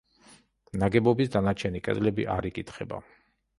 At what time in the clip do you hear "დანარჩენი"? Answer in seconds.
1.37-1.83